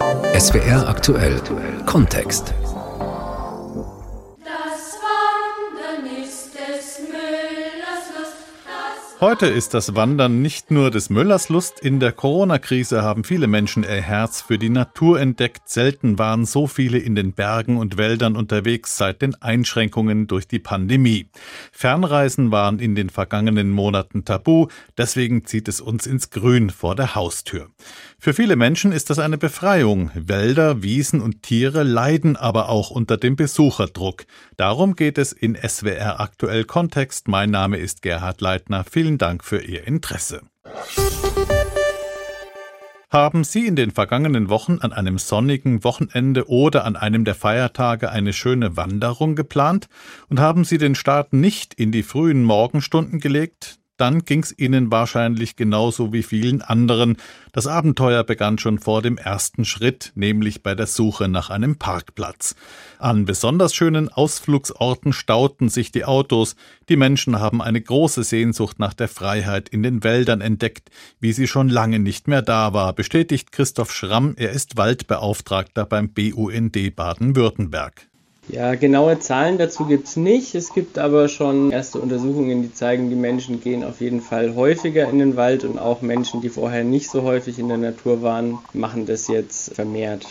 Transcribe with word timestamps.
SWR 0.00 0.88
aktuell 0.88 1.40
Kontext. 1.86 2.52
Heute 9.20 9.46
ist 9.46 9.72
das 9.72 9.94
Wandern 9.94 10.42
nicht 10.42 10.70
nur 10.70 10.90
des 10.90 11.08
Müllers 11.08 11.48
Lust. 11.48 11.80
In 11.80 11.98
der 11.98 12.12
Corona-Krise 12.12 13.00
haben 13.00 13.24
viele 13.24 13.46
Menschen 13.46 13.82
ihr 13.82 14.02
Herz 14.02 14.42
für 14.42 14.58
die 14.58 14.68
Natur 14.68 15.18
entdeckt. 15.18 15.66
Selten 15.66 16.18
waren 16.18 16.44
so 16.44 16.66
viele 16.66 16.98
in 16.98 17.14
den 17.14 17.32
Bergen 17.32 17.78
und 17.78 17.96
Wäldern 17.96 18.36
unterwegs 18.36 18.98
seit 18.98 19.22
den 19.22 19.34
Einschränkungen 19.40 20.26
durch 20.26 20.46
die 20.46 20.58
Pandemie. 20.58 21.30
Fernreisen 21.72 22.50
waren 22.50 22.78
in 22.80 22.94
den 22.94 23.08
vergangenen 23.08 23.70
Monaten 23.70 24.26
tabu. 24.26 24.66
Deswegen 24.98 25.46
zieht 25.46 25.68
es 25.68 25.80
uns 25.80 26.06
ins 26.06 26.28
Grün 26.28 26.68
vor 26.68 26.94
der 26.94 27.14
Haustür. 27.14 27.70
Für 28.24 28.32
viele 28.32 28.56
Menschen 28.56 28.90
ist 28.90 29.10
das 29.10 29.18
eine 29.18 29.36
Befreiung. 29.36 30.10
Wälder, 30.14 30.82
Wiesen 30.82 31.20
und 31.20 31.42
Tiere 31.42 31.82
leiden 31.82 32.36
aber 32.36 32.70
auch 32.70 32.88
unter 32.88 33.18
dem 33.18 33.36
Besucherdruck. 33.36 34.24
Darum 34.56 34.96
geht 34.96 35.18
es 35.18 35.34
in 35.34 35.54
SWR 35.56 36.20
aktuell 36.20 36.64
Kontext. 36.64 37.28
Mein 37.28 37.50
Name 37.50 37.76
ist 37.76 38.00
Gerhard 38.00 38.40
Leitner. 38.40 38.82
Vielen 38.90 39.18
Dank 39.18 39.44
für 39.44 39.60
Ihr 39.60 39.86
Interesse. 39.86 40.40
Haben 43.10 43.44
Sie 43.44 43.66
in 43.66 43.76
den 43.76 43.90
vergangenen 43.90 44.48
Wochen 44.48 44.78
an 44.80 44.94
einem 44.94 45.18
sonnigen 45.18 45.84
Wochenende 45.84 46.48
oder 46.48 46.86
an 46.86 46.96
einem 46.96 47.26
der 47.26 47.34
Feiertage 47.34 48.10
eine 48.10 48.32
schöne 48.32 48.74
Wanderung 48.74 49.36
geplant 49.36 49.88
und 50.30 50.40
haben 50.40 50.64
Sie 50.64 50.78
den 50.78 50.94
Start 50.94 51.34
nicht 51.34 51.74
in 51.74 51.92
die 51.92 52.02
frühen 52.02 52.42
Morgenstunden 52.42 53.20
gelegt? 53.20 53.80
Dann 53.96 54.24
ging's 54.24 54.54
ihnen 54.56 54.90
wahrscheinlich 54.90 55.56
genauso 55.56 56.12
wie 56.12 56.22
vielen 56.22 56.62
anderen. 56.62 57.16
Das 57.52 57.66
Abenteuer 57.66 58.24
begann 58.24 58.58
schon 58.58 58.78
vor 58.78 59.02
dem 59.02 59.18
ersten 59.18 59.64
Schritt, 59.64 60.12
nämlich 60.14 60.62
bei 60.62 60.74
der 60.74 60.86
Suche 60.86 61.28
nach 61.28 61.50
einem 61.50 61.76
Parkplatz. 61.76 62.56
An 62.98 63.24
besonders 63.24 63.74
schönen 63.74 64.08
Ausflugsorten 64.08 65.12
stauten 65.12 65.68
sich 65.68 65.92
die 65.92 66.04
Autos. 66.04 66.56
Die 66.88 66.96
Menschen 66.96 67.38
haben 67.38 67.62
eine 67.62 67.80
große 67.80 68.24
Sehnsucht 68.24 68.78
nach 68.78 68.94
der 68.94 69.08
Freiheit 69.08 69.68
in 69.68 69.82
den 69.82 70.02
Wäldern 70.02 70.40
entdeckt, 70.40 70.90
wie 71.20 71.32
sie 71.32 71.46
schon 71.46 71.68
lange 71.68 71.98
nicht 71.98 72.28
mehr 72.28 72.42
da 72.42 72.72
war, 72.72 72.92
bestätigt 72.92 73.52
Christoph 73.52 73.92
Schramm. 73.92 74.34
Er 74.36 74.50
ist 74.50 74.76
Waldbeauftragter 74.76 75.86
beim 75.86 76.08
BUND 76.08 76.96
Baden-Württemberg. 76.96 78.08
Ja, 78.48 78.74
genaue 78.74 79.18
Zahlen 79.18 79.58
dazu 79.58 79.86
gibt 79.86 80.06
es 80.06 80.16
nicht. 80.16 80.54
Es 80.54 80.72
gibt 80.72 80.98
aber 80.98 81.28
schon 81.28 81.70
erste 81.70 81.98
Untersuchungen, 81.98 82.62
die 82.62 82.72
zeigen, 82.72 83.08
die 83.08 83.16
Menschen 83.16 83.60
gehen 83.60 83.84
auf 83.84 84.00
jeden 84.00 84.20
Fall 84.20 84.54
häufiger 84.54 85.08
in 85.08 85.18
den 85.18 85.36
Wald 85.36 85.64
und 85.64 85.78
auch 85.78 86.02
Menschen, 86.02 86.40
die 86.40 86.50
vorher 86.50 86.84
nicht 86.84 87.10
so 87.10 87.22
häufig 87.22 87.58
in 87.58 87.68
der 87.68 87.78
Natur 87.78 88.22
waren, 88.22 88.58
machen 88.72 89.06
das 89.06 89.28
jetzt 89.28 89.74
vermehrt. 89.74 90.26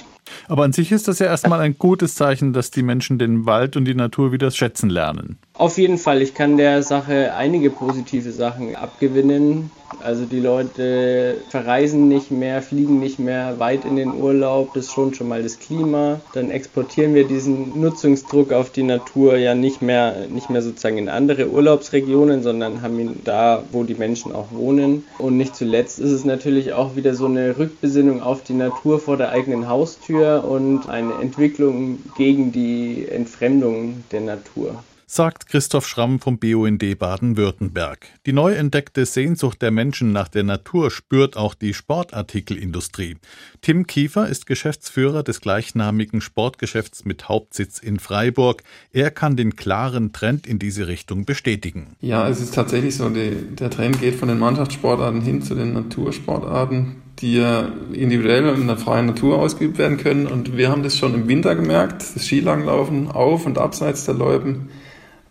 Aber 0.48 0.64
an 0.64 0.74
sich 0.74 0.92
ist 0.92 1.08
das 1.08 1.20
ja 1.20 1.28
erstmal 1.28 1.60
ein 1.60 1.78
gutes 1.78 2.16
Zeichen, 2.16 2.54
dass 2.54 2.72
die 2.72 2.84
Menschen 2.84 3.18
den 3.18 3.46
Wald 3.46 3.76
und 3.76 3.86
die 3.86 3.96
Natur 3.96 4.32
wieder 4.32 4.52
schätzen 4.52 4.90
lernen. 4.90 5.38
Auf 5.54 5.78
jeden 5.78 5.98
Fall, 5.98 6.22
ich 6.22 6.34
kann 6.34 6.58
der 6.58 6.84
Sache 6.84 7.34
einige 7.36 7.70
positive 7.70 8.32
Sachen 8.32 8.76
abgewinnen. 8.76 9.72
Also 10.02 10.26
die 10.26 10.40
Leute 10.40 11.38
verreisen 11.50 12.08
nicht 12.08 12.32
mehr, 12.32 12.62
fliegen 12.62 13.00
nicht 13.00 13.20
mehr 13.20 13.60
weit 13.60 13.86
in 13.86 13.96
den 13.96 14.22
Urlaub, 14.22 14.74
das 14.74 14.92
schont 14.92 15.16
schon 15.16 15.28
mal 15.28 15.44
das 15.44 15.60
Klima. 15.60 16.20
Dann 16.34 16.50
exportieren 16.50 17.14
wir 17.14 17.26
diesen 17.26 17.80
Nutzungsdruck 17.80 18.52
auf 18.52 18.72
die 18.72 18.84
Natur 18.84 19.38
ja 19.38 19.56
nicht 19.56 19.82
mehr, 19.82 20.28
nicht 20.30 20.50
mehr 20.50 20.62
sozusagen 20.62 20.98
in 20.98 21.10
andere 21.10 21.50
Urlaubsregionen, 21.50 22.44
sondern 22.44 22.82
haben 22.82 23.00
ihn 23.00 23.22
da, 23.24 23.64
wo 23.72 23.84
die 23.84 23.96
Menschen 23.96 24.32
auch 24.32 24.52
wohnen. 24.52 25.04
Und 25.18 25.38
nicht 25.38 25.56
zuletzt 25.56 26.00
ist 26.00 26.12
es 26.12 26.26
natürlich 26.26 26.74
auch 26.74 26.96
wieder 26.96 27.16
so 27.16 27.26
eine 27.26 27.58
Rückbesinnung 27.58 28.22
auf 28.22 28.44
die 28.44 28.54
Natur 28.54 29.00
vor 29.00 29.18
der 29.18 29.32
eigenen 29.32 29.68
Haustür 29.68 30.44
und 30.44 30.90
eine 30.90 31.14
Entwicklung 31.16 32.00
gegen 32.18 32.52
die 32.52 33.08
Entfremdung 33.10 34.04
der 34.12 34.22
Natur 34.22 34.84
sagt 35.14 35.48
Christoph 35.48 35.88
Schramm 35.88 36.20
vom 36.20 36.40
BUND 36.40 36.98
Baden-Württemberg. 36.98 38.08
Die 38.26 38.34
neu 38.34 38.54
entdeckte 38.54 39.06
Sehnsucht 39.06 39.62
der 39.62 39.70
Menschen 39.70 40.12
nach 40.12 40.28
der 40.28 40.42
Natur 40.42 40.90
spürt 40.90 41.38
auch 41.38 41.54
die 41.54 41.76
Sportartikelindustrie. 41.76 43.18
Tim 43.62 43.86
Kiefer 43.86 44.28
ist 44.28 44.48
Geschäftsführer 44.48 45.22
des 45.22 45.40
gleichnamigen 45.40 46.20
Sportgeschäfts 46.20 47.06
mit 47.06 47.30
Hauptsitz 47.30 47.78
in 47.78 48.00
Freiburg. 48.00 48.64
Er 48.92 49.12
kann 49.12 49.36
den 49.36 49.56
klaren 49.56 50.14
Trend 50.14 50.48
in 50.48 50.58
diese 50.58 50.88
Richtung 50.88 51.26
bestätigen. 51.26 51.96
Ja, 52.02 52.28
es 52.28 52.42
ist 52.42 52.56
tatsächlich 52.56 52.96
so, 52.96 53.10
die, 53.10 53.56
der 53.56 53.70
Trend 53.70 54.02
geht 54.02 54.16
von 54.16 54.30
den 54.30 54.40
Mannschaftssportarten 54.40 55.22
hin 55.22 55.44
zu 55.44 55.54
den 55.54 55.74
Natursportarten 55.74 57.04
die 57.20 57.36
ja 57.36 57.68
individuell 57.94 58.44
in 58.56 58.66
der 58.66 58.76
freien 58.76 59.06
Natur 59.06 59.38
ausgeübt 59.38 59.78
werden 59.78 59.98
können. 59.98 60.26
Und 60.26 60.58
wir 60.58 60.72
haben 60.72 60.82
das 60.82 60.98
schon 60.98 61.14
im 61.14 61.28
Winter 61.28 61.56
gemerkt, 61.56 62.02
das 62.16 62.26
Skilanglaufen 62.26 63.08
auf 63.08 63.46
und 63.46 63.60
abseits 63.60 64.06
der 64.06 64.16
Loipen 64.16 64.70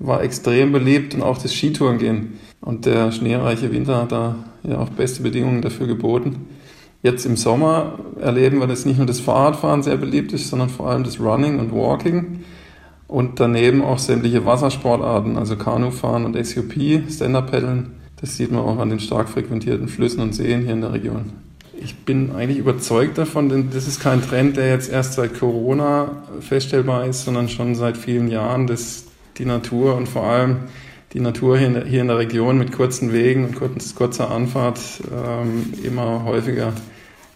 war 0.03 0.23
extrem 0.23 0.73
beliebt 0.73 1.15
und 1.15 1.23
auch 1.23 1.39
das 1.39 1.53
Skitourengehen. 1.55 2.39
Und 2.61 2.87
der 2.87 3.13
schneereiche 3.13 3.73
Winter 3.73 4.03
hat 4.03 4.13
da 4.13 4.37
ja 4.63 4.79
auch 4.79 4.91
beste 4.91 5.23
Bedingungen 5.23 5.63
dafür 5.63 5.87
geboten. 5.87 6.47
Jetzt 7.03 7.27
im 7.27 7.37
Sommer 7.37 7.99
erleben 8.21 8.61
wir, 8.61 8.69
dass 8.69 8.85
nicht 8.85 8.99
nur 8.99 9.07
das 9.07 9.21
Fahrradfahren 9.21 9.83
sehr 9.83 9.97
beliebt 9.97 10.33
ist, 10.33 10.49
sondern 10.49 10.69
vor 10.69 10.89
allem 10.89 11.03
das 11.03 11.19
Running 11.19 11.59
und 11.59 11.73
Walking. 11.73 12.45
Und 13.09 13.41
daneben 13.41 13.83
auch 13.83 13.99
sämtliche 13.99 14.47
Wassersportarten, 14.47 15.37
also 15.37 15.57
Kanufahren 15.57 16.25
und 16.25 16.47
SUP, 16.47 16.73
Stand-Up-Paddeln. 17.11 17.91
Das 18.21 18.37
sieht 18.37 18.53
man 18.53 18.61
auch 18.61 18.79
an 18.79 18.89
den 18.89 19.01
stark 19.01 19.29
frequentierten 19.29 19.89
Flüssen 19.89 20.21
und 20.21 20.33
Seen 20.33 20.63
hier 20.63 20.73
in 20.73 20.81
der 20.81 20.93
Region. 20.93 21.33
Ich 21.75 21.97
bin 22.05 22.31
eigentlich 22.31 22.59
überzeugt 22.59 23.19
davon, 23.19 23.49
denn 23.49 23.71
das 23.73 23.89
ist 23.89 24.01
kein 24.01 24.23
Trend, 24.23 24.57
der 24.57 24.69
jetzt 24.69 24.91
erst 24.91 25.15
seit 25.15 25.39
Corona 25.39 26.23
feststellbar 26.41 27.07
ist, 27.07 27.25
sondern 27.25 27.49
schon 27.49 27.75
seit 27.75 27.97
vielen 27.97 28.29
Jahren, 28.29 28.69
dass 28.69 29.07
die 29.39 29.45
Natur 29.45 29.97
und 29.97 30.09
vor 30.09 30.25
allem 30.25 30.57
die 31.13 31.21
Natur 31.21 31.59
hier 31.59 31.67
in 31.67 31.75
der, 31.75 31.85
hier 31.85 32.01
in 32.01 32.09
der 32.09 32.19
Region 32.19 32.59
mit 32.59 32.73
kurzen 32.73 33.13
Wegen 33.13 33.45
und 33.45 33.55
kurz, 33.57 33.95
kurzer 33.95 34.31
Anfahrt 34.31 34.81
ähm, 35.13 35.73
immer 35.83 36.25
häufiger 36.25 36.73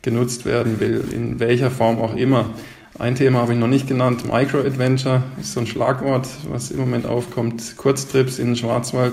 genutzt 0.02 0.46
werden 0.46 0.80
will, 0.80 1.04
in 1.12 1.40
welcher 1.40 1.70
Form 1.70 1.98
auch 1.98 2.14
immer. 2.14 2.50
Ein 2.98 3.14
Thema 3.14 3.40
habe 3.40 3.52
ich 3.52 3.58
noch 3.58 3.66
nicht 3.66 3.88
genannt, 3.88 4.24
Micro-Adventure 4.24 5.22
ist 5.38 5.52
so 5.52 5.60
ein 5.60 5.66
Schlagwort, 5.66 6.28
was 6.50 6.70
im 6.70 6.78
Moment 6.78 7.04
aufkommt. 7.04 7.76
Kurztrips 7.76 8.38
in 8.38 8.46
den 8.46 8.56
Schwarzwald, 8.56 9.12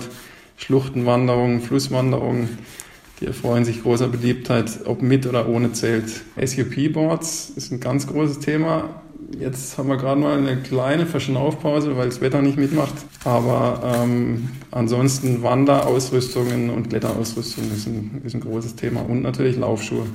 Schluchtenwanderungen, 0.55 1.59
Flusswanderungen, 1.59 2.57
die 3.19 3.25
erfreuen 3.25 3.65
sich 3.65 3.83
großer 3.83 4.07
Beliebtheit, 4.07 4.81
ob 4.85 5.01
mit 5.01 5.27
oder 5.27 5.49
ohne 5.49 5.73
Zelt. 5.73 6.21
SUP-Boards 6.41 7.51
ist 7.55 7.73
ein 7.73 7.81
ganz 7.81 8.07
großes 8.07 8.39
Thema, 8.39 9.01
Jetzt 9.39 9.77
haben 9.77 9.89
wir 9.89 9.97
gerade 9.97 10.19
mal 10.19 10.37
eine 10.37 10.57
kleine 10.57 11.05
Verschnaufpause, 11.05 11.97
weil 11.97 12.07
das 12.07 12.21
Wetter 12.21 12.41
nicht 12.41 12.57
mitmacht. 12.57 12.93
Aber 13.25 13.81
ähm, 14.03 14.49
ansonsten 14.71 15.43
Wanderausrüstungen 15.43 16.69
und 16.69 16.89
Kletterausrüstung 16.89 17.65
ist 17.71 17.87
ist 18.23 18.33
ein 18.35 18.41
großes 18.41 18.75
Thema. 18.75 19.01
Und 19.01 19.21
natürlich 19.21 19.57
Laufschuhe. 19.57 20.05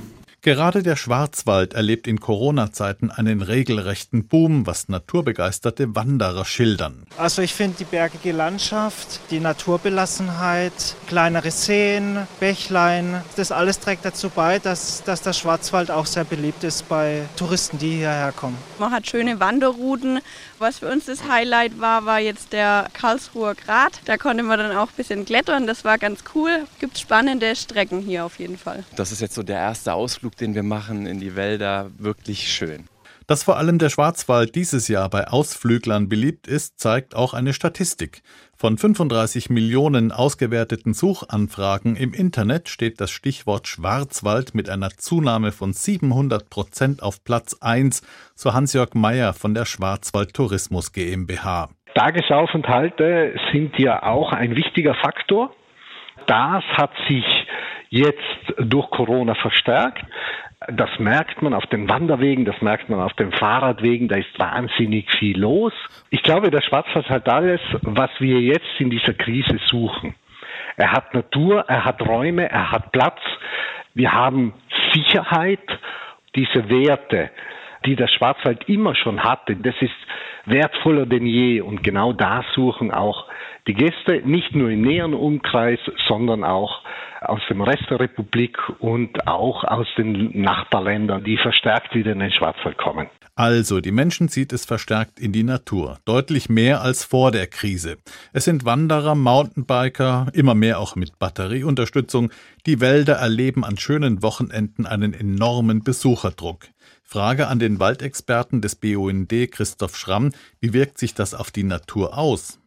Gerade 0.41 0.83
der 0.83 0.95
Schwarzwald 0.95 1.73
erlebt 1.73 2.07
in 2.07 2.21
Corona-Zeiten 2.21 3.11
einen 3.11 3.41
regelrechten 3.41 4.25
Boom, 4.25 4.65
was 4.65 4.87
naturbegeisterte 4.87 5.95
Wanderer 5.95 6.45
schildern. 6.45 7.03
Also 7.17 7.41
ich 7.41 7.53
finde 7.53 7.75
die 7.79 7.83
bergige 7.83 8.31
Landschaft, 8.31 9.19
die 9.31 9.41
Naturbelassenheit, 9.41 10.95
kleinere 11.07 11.51
Seen, 11.51 12.19
Bächlein, 12.39 13.21
das 13.35 13.51
alles 13.51 13.81
trägt 13.81 14.05
dazu 14.05 14.29
bei, 14.29 14.59
dass, 14.59 15.03
dass 15.03 15.21
der 15.21 15.33
Schwarzwald 15.33 15.91
auch 15.91 16.05
sehr 16.05 16.23
beliebt 16.23 16.63
ist 16.63 16.87
bei 16.87 17.23
Touristen, 17.35 17.77
die 17.77 17.97
hierher 17.97 18.31
kommen. 18.31 18.57
Man 18.79 18.91
hat 18.93 19.07
schöne 19.07 19.41
Wanderrouten. 19.41 20.19
Was 20.59 20.79
für 20.79 20.89
uns 20.89 21.05
das 21.05 21.25
Highlight 21.25 21.79
war, 21.79 22.05
war 22.05 22.19
jetzt 22.19 22.51
der 22.51 22.89
Karlsruher 22.91 23.55
Grat. 23.55 24.01
Da 24.03 24.17
konnte 24.17 24.43
man 24.43 24.59
dann 24.59 24.75
auch 24.75 24.89
ein 24.89 24.95
bisschen 24.97 25.23
klettern, 25.23 25.67
das 25.67 25.85
war 25.85 25.97
ganz 25.97 26.19
cool. 26.35 26.65
Gibt 26.81 26.97
spannende 26.97 27.55
Strecken 27.55 28.01
hier 28.01 28.25
auf 28.25 28.39
jeden 28.39 28.57
Fall. 28.57 28.83
Das 28.97 29.13
ist 29.13 29.21
jetzt 29.21 29.35
so 29.35 29.43
der 29.43 29.57
erste 29.57 29.93
Ausflug, 29.93 30.35
den 30.35 30.55
wir 30.55 30.63
machen 30.63 31.05
in 31.05 31.21
die 31.21 31.37
Wälder, 31.37 31.89
wirklich 31.97 32.51
schön. 32.51 32.89
Dass 33.29 33.43
vor 33.43 33.57
allem 33.57 33.77
der 33.77 33.89
Schwarzwald 33.89 34.55
dieses 34.55 34.87
Jahr 34.87 35.07
bei 35.07 35.27
Ausflüglern 35.27 36.09
beliebt 36.09 36.47
ist, 36.47 36.79
zeigt 36.79 37.15
auch 37.15 37.35
eine 37.35 37.53
Statistik. 37.53 38.23
Von 38.57 38.79
35 38.79 39.51
Millionen 39.51 40.11
ausgewerteten 40.11 40.95
Suchanfragen 40.95 41.95
im 41.95 42.15
Internet 42.15 42.69
steht 42.69 42.99
das 42.99 43.11
Stichwort 43.11 43.67
Schwarzwald 43.67 44.55
mit 44.55 44.67
einer 44.67 44.89
Zunahme 44.89 45.51
von 45.51 45.73
700 45.73 46.49
Prozent 46.49 47.03
auf 47.03 47.23
Platz 47.23 47.55
1, 47.61 48.01
so 48.33 48.55
Hans-Jörg 48.55 48.95
Meyer 48.95 49.33
von 49.33 49.53
der 49.53 49.65
Schwarzwald 49.65 50.33
Tourismus 50.33 50.91
GmbH. 50.91 51.69
Tagesaufenthalte 51.93 53.35
sind 53.51 53.77
ja 53.77 54.01
auch 54.01 54.33
ein 54.33 54.55
wichtiger 54.55 54.95
Faktor. 54.95 55.53
Das 56.25 56.63
hat 56.63 56.93
sich 57.07 57.25
jetzt 57.89 58.53
durch 58.57 58.89
Corona 58.89 59.35
verstärkt. 59.35 60.03
Das 60.71 60.99
merkt 60.99 61.41
man 61.41 61.53
auf 61.53 61.65
den 61.67 61.89
Wanderwegen, 61.89 62.45
das 62.45 62.61
merkt 62.61 62.89
man 62.89 62.99
auf 62.99 63.13
den 63.13 63.31
Fahrradwegen, 63.31 64.07
da 64.07 64.17
ist 64.17 64.37
wahnsinnig 64.37 65.09
viel 65.17 65.39
los. 65.39 65.73
Ich 66.09 66.21
glaube, 66.21 66.51
der 66.51 66.61
Schwarzwald 66.61 67.09
hat 67.09 67.27
alles, 67.27 67.61
was 67.81 68.11
wir 68.19 68.39
jetzt 68.39 68.79
in 68.79 68.89
dieser 68.89 69.13
Krise 69.13 69.59
suchen. 69.67 70.15
Er 70.77 70.91
hat 70.91 71.13
Natur, 71.13 71.65
er 71.67 71.85
hat 71.85 72.01
Räume, 72.01 72.49
er 72.49 72.71
hat 72.71 72.91
Platz. 72.91 73.19
Wir 73.93 74.13
haben 74.13 74.53
Sicherheit, 74.93 75.59
diese 76.35 76.69
Werte 76.69 77.31
die 77.85 77.95
der 77.95 78.07
Schwarzwald 78.07 78.67
immer 78.67 78.95
schon 78.95 79.23
hatte, 79.23 79.55
das 79.55 79.75
ist 79.81 79.91
wertvoller 80.45 81.05
denn 81.05 81.25
je. 81.25 81.61
Und 81.61 81.83
genau 81.83 82.13
da 82.13 82.43
suchen 82.55 82.91
auch 82.91 83.25
die 83.67 83.73
Gäste 83.73 84.21
nicht 84.25 84.55
nur 84.55 84.69
im 84.69 84.81
näheren 84.81 85.13
Umkreis, 85.13 85.79
sondern 86.07 86.43
auch 86.43 86.81
aus 87.21 87.41
dem 87.49 87.61
Rest 87.61 87.83
der 87.89 87.99
Republik 87.99 88.57
und 88.79 89.27
auch 89.27 89.63
aus 89.63 89.87
den 89.97 90.41
Nachbarländern, 90.41 91.23
die 91.23 91.37
verstärkt 91.37 91.93
wieder 91.93 92.13
in 92.13 92.19
den 92.19 92.31
Schwarzwald 92.31 92.77
kommen. 92.77 93.09
Also, 93.35 93.79
die 93.79 93.91
Menschen 93.91 94.27
zieht 94.27 94.51
es 94.51 94.65
verstärkt 94.65 95.17
in 95.17 95.31
die 95.31 95.43
Natur, 95.43 95.99
deutlich 96.03 96.49
mehr 96.49 96.81
als 96.81 97.05
vor 97.05 97.31
der 97.31 97.47
Krise. 97.47 97.97
Es 98.33 98.43
sind 98.43 98.65
Wanderer, 98.65 99.15
Mountainbiker, 99.15 100.27
immer 100.33 100.55
mehr 100.55 100.77
auch 100.77 100.97
mit 100.97 101.19
Batterieunterstützung. 101.19 102.31
Die 102.65 102.81
Wälder 102.81 103.13
erleben 103.13 103.63
an 103.63 103.77
schönen 103.77 104.23
Wochenenden 104.23 104.85
einen 104.85 105.13
enormen 105.13 105.83
Besucherdruck. 105.85 106.65
Frage 107.11 107.47
an 107.47 107.57
den 107.57 107.79
Waldexperten 107.79 108.61
des 108.61 108.75
BUND 108.75 109.33
Christoph 109.49 109.97
Schramm, 109.97 110.29
wie 110.59 110.73
wirkt 110.73 110.99
sich 110.99 111.15
das 111.15 111.33
auf 111.33 111.49
die 111.49 111.63
Natur 111.63 112.15
aus? 112.15 112.59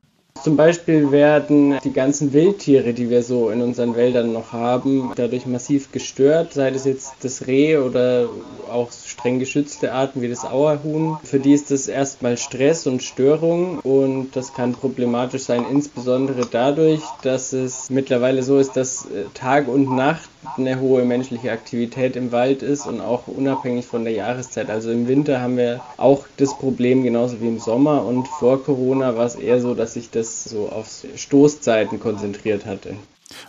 Zum 0.42 0.56
Beispiel 0.56 1.12
werden 1.12 1.78
die 1.84 1.92
ganzen 1.92 2.32
Wildtiere, 2.32 2.92
die 2.92 3.08
wir 3.08 3.22
so 3.22 3.50
in 3.50 3.62
unseren 3.62 3.94
Wäldern 3.94 4.32
noch 4.32 4.52
haben, 4.52 5.12
dadurch 5.14 5.46
massiv 5.46 5.92
gestört, 5.92 6.54
sei 6.54 6.70
es 6.70 6.84
jetzt 6.84 7.12
das 7.20 7.46
Reh 7.46 7.76
oder 7.76 8.28
auch 8.68 8.90
streng 8.90 9.38
geschützte 9.38 9.92
Arten 9.92 10.22
wie 10.22 10.28
das 10.28 10.44
Auerhuhn. 10.44 11.18
Für 11.22 11.38
die 11.38 11.52
ist 11.52 11.70
das 11.70 11.86
erstmal 11.86 12.36
Stress 12.36 12.88
und 12.88 13.04
Störung 13.04 13.78
und 13.78 14.34
das 14.34 14.54
kann 14.54 14.72
problematisch 14.72 15.42
sein, 15.42 15.64
insbesondere 15.70 16.48
dadurch, 16.50 17.02
dass 17.22 17.52
es 17.52 17.90
mittlerweile 17.90 18.42
so 18.42 18.58
ist, 18.58 18.72
dass 18.72 19.04
äh, 19.04 19.26
Tag 19.34 19.68
und 19.68 19.94
Nacht 19.94 20.31
eine 20.56 20.80
hohe 20.80 21.04
menschliche 21.04 21.52
Aktivität 21.52 22.16
im 22.16 22.32
Wald 22.32 22.62
ist 22.62 22.86
und 22.86 23.00
auch 23.00 23.26
unabhängig 23.26 23.86
von 23.86 24.04
der 24.04 24.12
Jahreszeit. 24.12 24.70
Also 24.70 24.90
im 24.90 25.08
Winter 25.08 25.40
haben 25.40 25.56
wir 25.56 25.80
auch 25.96 26.26
das 26.36 26.56
Problem 26.56 27.02
genauso 27.02 27.40
wie 27.40 27.48
im 27.48 27.58
Sommer 27.58 28.04
und 28.04 28.26
vor 28.28 28.62
Corona 28.62 29.16
war 29.16 29.26
es 29.26 29.36
eher 29.36 29.60
so, 29.60 29.74
dass 29.74 29.94
sich 29.94 30.10
das 30.10 30.44
so 30.44 30.68
auf 30.68 30.88
Stoßzeiten 31.16 32.00
konzentriert 32.00 32.66
hatte. 32.66 32.96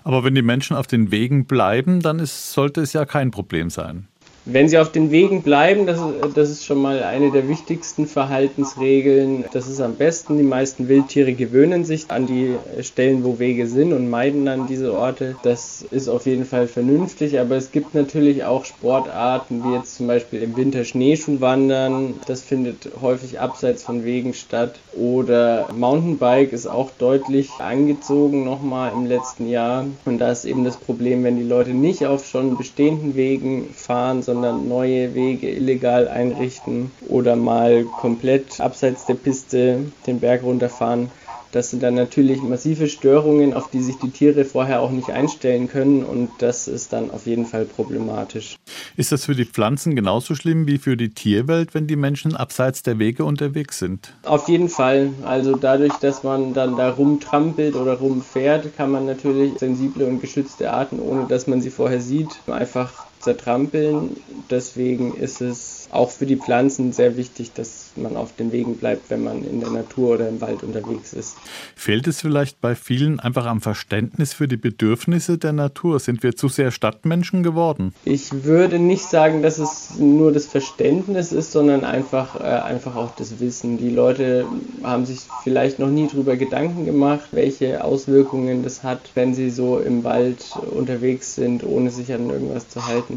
Aber 0.03 0.23
wenn 0.23 0.35
die 0.35 0.41
Menschen 0.41 0.75
auf 0.75 0.87
den 0.87 1.11
Wegen 1.11 1.45
bleiben, 1.45 2.01
dann 2.01 2.19
ist, 2.19 2.53
sollte 2.53 2.81
es 2.81 2.93
ja 2.93 3.05
kein 3.05 3.31
Problem 3.31 3.69
sein. 3.69 4.07
Wenn 4.45 4.67
sie 4.67 4.77
auf 4.77 4.91
den 4.91 5.09
Wegen 5.09 5.41
bleiben, 5.41 5.85
das, 5.85 6.01
das 6.35 6.49
ist 6.49 6.65
schon 6.65 6.81
mal 6.81 7.01
eine 7.01 7.31
der 7.31 7.47
wichtigsten 7.47 8.07
Verhaltensregeln. 8.07 9.45
Das 9.53 9.69
ist 9.69 9.79
am 9.79 9.95
besten. 9.95 10.37
Die 10.37 10.43
meisten 10.43 10.89
Wildtiere 10.89 11.31
gewöhnen 11.31 11.85
sich 11.85 12.11
an 12.11 12.27
die 12.27 12.55
Stellen, 12.81 13.23
wo 13.23 13.39
Wege 13.39 13.67
sind 13.67 13.93
und 13.93 14.09
meiden 14.09 14.45
dann 14.45 14.67
diese 14.67 14.93
Orte. 14.93 15.37
Das 15.43 15.85
ist 15.91 16.09
auf 16.09 16.25
jeden 16.25 16.43
Fall 16.43 16.67
vernünftig. 16.67 17.39
Aber 17.39 17.55
es 17.55 17.71
gibt 17.71 17.95
natürlich 17.95 18.43
auch 18.43 18.65
Sportarten, 18.65 19.63
wie 19.63 19.75
jetzt 19.75 19.95
zum 19.95 20.07
Beispiel 20.07 20.43
im 20.43 20.57
Winter 20.57 20.83
Schneeschuhwandern. 20.83 22.15
Das 22.27 22.41
findet 22.41 22.89
häufig 23.01 23.39
abseits 23.39 23.83
von 23.83 24.03
Wegen 24.03 24.33
statt. 24.33 24.75
Oder 24.93 25.69
Mountainbike 25.73 26.51
ist 26.51 26.67
auch 26.67 26.91
deutlich 26.97 27.49
angezogen 27.59 28.43
nochmal 28.43 28.91
im 28.93 29.05
letzten 29.05 29.47
Jahr. 29.47 29.85
Und 30.03 30.17
da 30.17 30.33
ist 30.33 30.43
eben 30.43 30.65
das 30.65 30.75
Problem, 30.75 31.23
wenn 31.23 31.37
die 31.37 31.43
Leute 31.43 31.69
nicht 31.69 32.05
auf 32.05 32.27
schon 32.27 32.57
bestehenden 32.57 33.15
Wegen 33.15 33.69
fahren, 33.73 34.21
sondern 34.21 34.32
sondern 34.33 34.67
neue 34.67 35.13
Wege 35.13 35.47
illegal 35.47 36.07
einrichten 36.07 36.89
oder 37.07 37.35
mal 37.35 37.83
komplett 37.83 38.59
abseits 38.59 39.05
der 39.05 39.13
Piste 39.13 39.85
den 40.07 40.19
Berg 40.19 40.41
runterfahren. 40.41 41.11
Das 41.51 41.69
sind 41.69 41.83
dann 41.83 41.93
natürlich 41.93 42.41
massive 42.41 42.89
Störungen, 42.89 43.53
auf 43.53 43.69
die 43.69 43.83
sich 43.83 43.97
die 43.97 44.09
Tiere 44.09 44.43
vorher 44.43 44.81
auch 44.81 44.89
nicht 44.89 45.11
einstellen 45.11 45.67
können 45.67 46.03
und 46.03 46.31
das 46.39 46.67
ist 46.67 46.93
dann 46.93 47.11
auf 47.11 47.27
jeden 47.27 47.45
Fall 47.45 47.65
problematisch. 47.65 48.55
Ist 48.97 49.11
das 49.11 49.25
für 49.25 49.35
die 49.35 49.45
Pflanzen 49.45 49.95
genauso 49.95 50.33
schlimm 50.33 50.65
wie 50.65 50.79
für 50.79 50.97
die 50.97 51.09
Tierwelt, 51.09 51.75
wenn 51.75 51.85
die 51.85 51.95
Menschen 51.95 52.35
abseits 52.35 52.81
der 52.81 52.97
Wege 52.97 53.23
unterwegs 53.23 53.77
sind? 53.77 54.15
Auf 54.23 54.49
jeden 54.49 54.67
Fall. 54.67 55.11
Also 55.23 55.55
dadurch, 55.55 55.93
dass 55.97 56.23
man 56.23 56.55
dann 56.55 56.75
da 56.75 56.89
rumtrampelt 56.89 57.75
oder 57.75 57.99
rumfährt, 57.99 58.75
kann 58.75 58.89
man 58.89 59.05
natürlich 59.05 59.59
sensible 59.59 60.07
und 60.07 60.21
geschützte 60.21 60.73
Arten, 60.73 60.99
ohne 60.99 61.27
dass 61.27 61.45
man 61.45 61.61
sie 61.61 61.69
vorher 61.69 62.01
sieht, 62.01 62.29
einfach 62.47 63.05
zertrampeln. 63.23 64.17
Deswegen 64.49 65.15
ist 65.15 65.41
es 65.41 65.83
auch 65.93 66.09
für 66.09 66.25
die 66.25 66.37
Pflanzen 66.37 66.91
sehr 66.91 67.17
wichtig, 67.17 67.53
dass 67.53 67.91
man 67.95 68.17
auf 68.17 68.35
den 68.35 68.51
Wegen 68.51 68.77
bleibt, 68.77 69.09
wenn 69.09 69.23
man 69.23 69.43
in 69.43 69.59
der 69.59 69.69
Natur 69.69 70.15
oder 70.15 70.27
im 70.27 70.41
Wald 70.41 70.63
unterwegs 70.63 71.13
ist. 71.13 71.35
Fehlt 71.75 72.07
es 72.07 72.21
vielleicht 72.21 72.59
bei 72.61 72.75
vielen 72.75 73.19
einfach 73.19 73.45
am 73.45 73.61
Verständnis 73.61 74.33
für 74.33 74.47
die 74.47 74.57
Bedürfnisse 74.57 75.37
der 75.37 75.53
Natur? 75.53 75.99
Sind 75.99 76.23
wir 76.23 76.35
zu 76.35 76.47
sehr 76.47 76.71
Stadtmenschen 76.71 77.43
geworden? 77.43 77.93
Ich 78.05 78.43
würde 78.43 78.79
nicht 78.79 79.05
sagen, 79.05 79.43
dass 79.43 79.59
es 79.59 79.97
nur 79.97 80.31
das 80.31 80.47
Verständnis 80.47 81.31
ist, 81.31 81.51
sondern 81.51 81.83
einfach, 81.83 82.39
äh, 82.39 82.43
einfach 82.43 82.95
auch 82.95 83.15
das 83.15 83.39
Wissen. 83.39 83.77
Die 83.77 83.89
Leute 83.89 84.45
haben 84.81 85.05
sich 85.05 85.19
vielleicht 85.43 85.79
noch 85.79 85.89
nie 85.89 86.07
darüber 86.11 86.35
Gedanken 86.35 86.85
gemacht, 86.85 87.29
welche 87.31 87.83
Auswirkungen 87.83 88.63
das 88.63 88.83
hat, 88.83 89.11
wenn 89.13 89.35
sie 89.35 89.49
so 89.49 89.79
im 89.79 90.03
Wald 90.03 90.43
unterwegs 90.71 91.35
sind, 91.35 91.63
ohne 91.63 91.91
sich 91.91 92.11
an 92.11 92.29
irgendwas 92.29 92.69
zu 92.69 92.85
halten. 92.87 93.12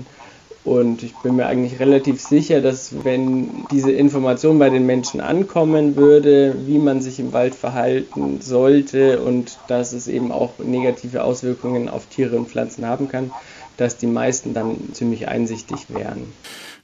Und 0.66 1.04
ich 1.04 1.14
bin 1.18 1.36
mir 1.36 1.46
eigentlich 1.46 1.78
relativ 1.78 2.20
sicher, 2.20 2.60
dass 2.60 3.04
wenn 3.04 3.66
diese 3.70 3.92
Information 3.92 4.58
bei 4.58 4.68
den 4.68 4.84
Menschen 4.84 5.20
ankommen 5.20 5.94
würde, 5.94 6.56
wie 6.66 6.78
man 6.78 7.00
sich 7.00 7.20
im 7.20 7.32
Wald 7.32 7.54
verhalten 7.54 8.40
sollte 8.40 9.20
und 9.20 9.58
dass 9.68 9.92
es 9.92 10.08
eben 10.08 10.32
auch 10.32 10.58
negative 10.58 11.22
Auswirkungen 11.22 11.88
auf 11.88 12.06
Tiere 12.06 12.36
und 12.36 12.48
Pflanzen 12.48 12.84
haben 12.84 13.08
kann, 13.08 13.30
dass 13.76 13.96
die 13.96 14.08
meisten 14.08 14.54
dann 14.54 14.92
ziemlich 14.92 15.28
einsichtig 15.28 15.86
wären. 15.88 16.32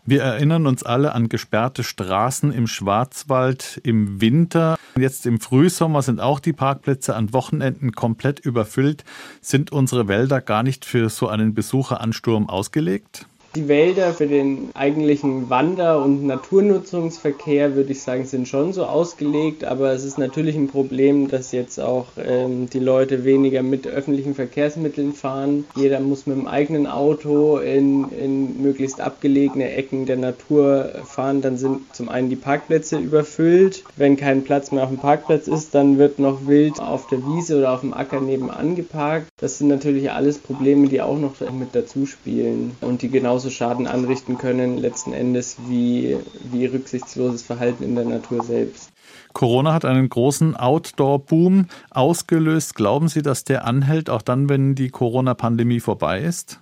Wir 0.05 0.23
erinnern 0.23 0.67
uns 0.69 0.85
alle 0.85 1.12
an 1.12 1.28
gesperrte 1.28 1.82
Straßen 1.82 2.52
im 2.52 2.69
Schwarzwald 2.69 3.81
im 3.82 4.20
Winter. 4.20 4.76
Jetzt 4.96 5.26
im 5.26 5.40
Frühsommer 5.40 6.02
sind 6.02 6.20
auch 6.20 6.38
die 6.38 6.52
Parkplätze 6.52 7.17
an 7.17 7.32
Wochenenden 7.32 7.93
komplett 7.93 8.38
überfüllt. 8.40 9.05
Sind 9.40 9.73
unsere 9.73 10.06
Wälder 10.06 10.40
gar 10.40 10.62
nicht 10.62 10.85
für 10.85 11.08
so 11.08 11.28
einen 11.28 11.55
Besucheransturm 11.55 12.49
ausgelegt? 12.49 13.26
Die 13.54 13.69
Wälder 13.69 14.14
für 14.14 14.26
den 14.26 14.70
eigentlichen 14.72 15.50
Wander- 15.50 16.02
und 16.02 16.25
Naturnutzungsverkehr, 16.26 17.76
würde 17.76 17.93
ich 17.93 18.00
sagen, 18.00 18.25
sind 18.25 18.49
schon 18.49 18.72
so 18.72 18.87
ausgelegt, 18.87 19.64
aber 19.64 19.93
es 19.93 20.04
ist 20.04 20.16
natürlich 20.16 20.56
ein 20.56 20.69
Problem, 20.69 21.28
dass 21.28 21.52
jetzt 21.52 21.78
auch 21.78 22.06
ähm, 22.16 22.70
die 22.70 22.78
Leute 22.78 23.25
weniger 23.25 23.62
mit 23.62 23.87
öffentlichen 23.87 24.34
Verkehrsmitteln 24.34 25.12
fahren. 25.12 25.66
Jeder 25.76 26.00
muss 26.00 26.26
mit 26.26 26.38
dem 26.38 26.46
eigenen 26.46 26.87
Auto 26.87 27.58
in, 27.58 28.08
in 28.12 28.62
möglichst 28.62 29.02
abgelegene 29.02 29.70
Ecken 29.70 30.06
der 30.06 30.16
Natur 30.16 31.02
fahren. 31.04 31.43
Dann 31.43 31.58
sind 31.58 31.94
zum 31.94 32.08
einen 32.08 32.31
die 32.31 32.37
Parkplätze 32.37 32.96
überfüllt. 32.96 33.85
Wenn 33.97 34.16
kein 34.16 34.44
Platz 34.44 34.73
mehr 34.73 34.85
auf 34.85 34.88
dem 34.88 34.99
Parkplatz 34.99 35.47
ist, 35.47 35.75
dann 35.75 35.99
wird 35.99 36.18
noch 36.18 36.47
wild 36.47 36.80
auf 36.80 37.06
der 37.09 37.18
Wiese 37.18 37.59
oder 37.59 37.73
auf 37.75 37.80
dem 37.80 37.92
Acker 37.92 38.23
nebenan 38.23 38.76
geparkt. 38.76 39.26
Das 39.37 39.59
sind 39.59 39.68
natürlich 39.68 40.11
alles 40.11 40.38
Probleme, 40.38 40.88
die 40.88 41.02
auch 41.02 41.18
noch 41.18 41.38
mit 41.52 41.75
dazu 41.75 42.06
spielen 42.06 42.76
und 42.80 43.02
die 43.02 43.11
genauso 43.11 43.41
genauso 43.42 43.50
Schaden 43.50 43.87
anrichten 43.88 44.38
können, 44.38 44.78
letzten 44.78 45.12
Endes, 45.12 45.56
wie, 45.66 46.16
wie 46.52 46.66
rücksichtsloses 46.66 47.42
Verhalten 47.42 47.82
in 47.82 47.96
der 47.96 48.04
Natur 48.04 48.44
selbst. 48.44 48.90
Corona 49.32 49.72
hat 49.72 49.84
einen 49.84 50.08
großen 50.08 50.56
Outdoor-Boom 50.56 51.66
ausgelöst. 51.90 52.76
Glauben 52.76 53.08
Sie, 53.08 53.22
dass 53.22 53.42
der 53.42 53.64
anhält, 53.66 54.11
auch 54.11 54.22
dann, 54.22 54.49
wenn 54.49 54.76
die 54.76 54.90
Corona-Pandemie 54.90 55.80
vorbei 55.80 56.20
ist? 56.20 56.61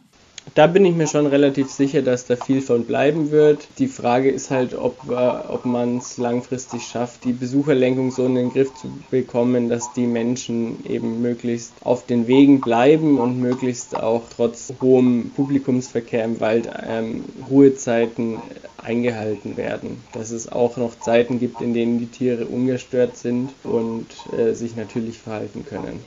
Da 0.55 0.67
bin 0.67 0.85
ich 0.85 0.97
mir 0.97 1.07
schon 1.07 1.27
relativ 1.27 1.71
sicher, 1.71 2.03
dass 2.03 2.27
da 2.27 2.35
viel 2.35 2.61
von 2.61 2.85
bleiben 2.85 3.31
wird. 3.31 3.69
Die 3.79 3.87
Frage 3.87 4.31
ist 4.31 4.51
halt, 4.51 4.75
ob, 4.75 5.09
äh, 5.09 5.15
ob 5.15 5.65
man 5.65 5.99
es 5.99 6.19
langfristig 6.19 6.83
schafft, 6.83 7.25
die 7.25 7.33
Besucherlenkung 7.33 8.11
so 8.11 8.27
in 8.27 8.35
den 8.35 8.51
Griff 8.51 8.75
zu 8.75 8.91
bekommen, 9.11 9.69
dass 9.69 9.93
die 9.93 10.07
Menschen 10.07 10.85
eben 10.87 11.23
möglichst 11.23 11.73
auf 11.83 12.05
den 12.07 12.27
Wegen 12.27 12.61
bleiben 12.61 13.19
und 13.19 13.41
möglichst 13.41 13.97
auch 13.97 14.23
trotz 14.35 14.73
hohem 14.81 15.31
Publikumsverkehr 15.37 16.25
im 16.25 16.41
Wald 16.41 16.69
ähm, 16.85 17.25
Ruhezeiten 17.49 18.39
eingehalten 18.79 19.57
werden. 19.57 20.03
Dass 20.13 20.31
es 20.31 20.51
auch 20.51 20.77
noch 20.77 20.99
Zeiten 20.99 21.39
gibt, 21.39 21.61
in 21.61 21.75
denen 21.75 21.99
die 21.99 22.07
Tiere 22.07 22.47
ungestört 22.47 23.17
sind 23.17 23.51
und 23.63 24.07
äh, 24.37 24.55
sich 24.55 24.75
natürlich 24.75 25.19
verhalten 25.19 25.65
können. 25.65 26.01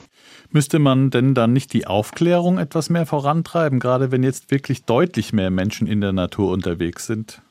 Müsste 0.54 0.78
man 0.78 1.10
denn 1.10 1.34
dann 1.34 1.52
nicht 1.52 1.74
die 1.74 1.88
Aufklärung 1.88 2.60
etwas 2.60 2.92
mehr 2.92 3.08
vorantreiben, 3.08 3.80
gerade 3.80 4.12
wenn 4.12 4.22
jetzt 4.22 4.33
wirklich 4.50 4.84
deutlich 4.86 5.34
mehr 5.34 5.50
Menschen 5.50 5.88
in 5.88 6.02
der 6.02 6.14
Natur 6.14 6.52
unterwegs 6.52 7.06
sind? 7.06 7.42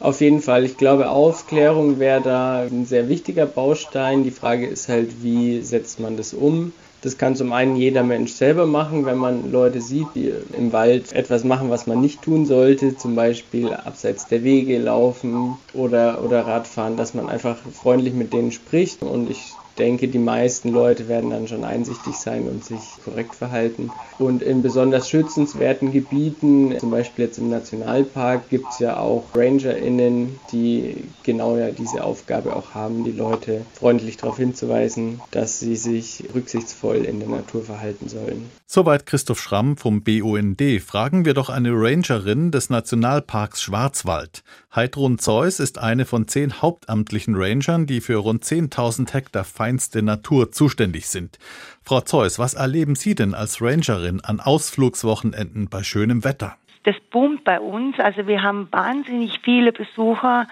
Auf 0.00 0.20
jeden 0.20 0.40
Fall. 0.40 0.64
Ich 0.64 0.76
glaube, 0.76 1.08
Aufklärung 1.10 1.98
wäre 1.98 2.20
da 2.20 2.62
ein 2.62 2.84
sehr 2.84 3.08
wichtiger 3.08 3.46
Baustein. 3.46 4.24
Die 4.24 4.30
Frage 4.30 4.66
ist 4.66 4.88
halt, 4.88 5.22
wie 5.22 5.62
setzt 5.62 6.00
man 6.00 6.16
das 6.16 6.34
um? 6.34 6.72
Das 7.04 7.18
kann 7.18 7.36
zum 7.36 7.52
einen 7.52 7.76
jeder 7.76 8.02
Mensch 8.02 8.32
selber 8.32 8.66
machen, 8.66 9.04
wenn 9.04 9.18
man 9.18 9.52
Leute 9.52 9.82
sieht, 9.82 10.06
die 10.14 10.32
im 10.56 10.72
Wald 10.72 11.12
etwas 11.12 11.44
machen, 11.44 11.68
was 11.68 11.86
man 11.86 12.00
nicht 12.00 12.22
tun 12.22 12.46
sollte, 12.46 12.96
zum 12.96 13.14
Beispiel 13.14 13.74
abseits 13.74 14.26
der 14.26 14.42
Wege 14.42 14.78
laufen 14.78 15.56
oder, 15.74 16.24
oder 16.24 16.46
Radfahren, 16.46 16.96
dass 16.96 17.12
man 17.12 17.28
einfach 17.28 17.58
freundlich 17.72 18.14
mit 18.14 18.32
denen 18.32 18.52
spricht. 18.52 19.02
Und 19.02 19.30
ich 19.30 19.52
denke, 19.78 20.08
die 20.08 20.18
meisten 20.18 20.70
Leute 20.70 21.08
werden 21.08 21.30
dann 21.30 21.48
schon 21.48 21.64
einsichtig 21.64 22.14
sein 22.14 22.48
und 22.48 22.64
sich 22.64 22.80
korrekt 23.04 23.34
verhalten. 23.34 23.90
Und 24.18 24.42
in 24.42 24.62
besonders 24.62 25.08
schützenswerten 25.08 25.92
Gebieten, 25.92 26.74
zum 26.78 26.90
Beispiel 26.90 27.26
jetzt 27.26 27.38
im 27.38 27.50
Nationalpark, 27.50 28.48
gibt 28.50 28.66
es 28.70 28.78
ja 28.78 28.96
auch 28.96 29.24
RangerInnen, 29.34 30.38
die 30.52 31.04
genau 31.22 31.56
ja 31.56 31.70
diese 31.70 32.04
Aufgabe 32.04 32.54
auch 32.54 32.74
haben, 32.74 33.04
die 33.04 33.12
Leute 33.12 33.62
freundlich 33.74 34.16
darauf 34.16 34.36
hinzuweisen, 34.36 35.20
dass 35.30 35.58
sie 35.60 35.76
sich 35.76 36.24
rücksichtsvoll 36.34 37.04
in 37.04 37.20
der 37.20 37.28
Natur 37.28 37.64
verhalten 37.64 38.08
sollen. 38.08 38.50
Soweit 38.66 39.06
Christoph 39.06 39.40
Schramm 39.40 39.76
vom 39.76 40.02
BUND. 40.02 40.62
Fragen 40.84 41.24
wir 41.24 41.34
doch 41.34 41.48
eine 41.48 41.70
Rangerin 41.72 42.50
des 42.50 42.70
Nationalparks 42.70 43.62
Schwarzwald. 43.62 44.42
Heidrun 44.74 45.18
Zeus 45.18 45.60
ist 45.60 45.78
eine 45.78 46.04
von 46.04 46.26
zehn 46.26 46.60
hauptamtlichen 46.60 47.36
Rangern, 47.36 47.86
die 47.86 48.00
für 48.00 48.16
rund 48.16 48.44
10.000 48.44 49.12
Hektar 49.12 49.44
feinste 49.64 50.02
Natur 50.02 50.52
zuständig 50.52 51.06
sind. 51.06 51.38
Frau 51.82 52.02
Zeus, 52.02 52.38
was 52.38 52.52
erleben 52.52 52.96
Sie 52.96 53.14
denn 53.14 53.32
als 53.32 53.62
Rangerin 53.62 54.20
an 54.22 54.38
Ausflugswochenenden 54.40 55.70
bei 55.70 55.82
schönem 55.82 56.22
Wetter? 56.22 56.58
Das 56.82 56.96
boomt 57.10 57.44
bei 57.44 57.58
uns. 57.58 57.98
Also 57.98 58.26
wir 58.26 58.42
haben 58.42 58.68
wahnsinnig 58.72 59.40
viele 59.42 59.72
Besucher. 59.72 60.46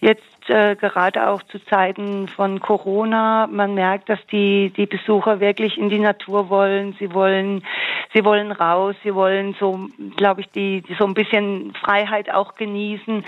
Jetzt 0.00 0.24
äh, 0.50 0.76
gerade 0.76 1.28
auch 1.28 1.42
zu 1.44 1.58
Zeiten 1.66 2.28
von 2.28 2.60
Corona. 2.60 3.46
Man 3.46 3.74
merkt, 3.74 4.08
dass 4.08 4.18
die, 4.30 4.72
die 4.76 4.86
Besucher 4.86 5.40
wirklich 5.40 5.78
in 5.78 5.88
die 5.88 5.98
Natur 5.98 6.48
wollen. 6.48 6.94
Sie 6.98 7.12
wollen, 7.14 7.64
sie 8.12 8.24
wollen 8.24 8.52
raus. 8.52 8.94
Sie 9.02 9.14
wollen 9.14 9.54
so, 9.58 9.88
glaube 10.16 10.40
ich, 10.40 10.50
die, 10.50 10.82
die 10.82 10.94
so 10.94 11.04
ein 11.04 11.14
bisschen 11.14 11.72
Freiheit 11.74 12.32
auch 12.32 12.54
genießen. 12.54 13.24